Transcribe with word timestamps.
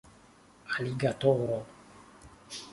aligatoro 0.75 1.59